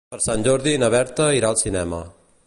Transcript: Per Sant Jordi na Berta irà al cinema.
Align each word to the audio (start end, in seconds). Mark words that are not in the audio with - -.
Per 0.13 0.19
Sant 0.25 0.45
Jordi 0.47 0.73
na 0.83 0.89
Berta 0.95 1.27
irà 1.41 1.51
al 1.53 1.61
cinema. 1.63 2.01